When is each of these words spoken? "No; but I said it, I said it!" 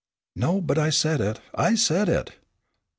"No; 0.35 0.61
but 0.61 0.79
I 0.79 0.89
said 0.89 1.21
it, 1.21 1.39
I 1.53 1.75
said 1.75 2.09
it!" 2.09 2.31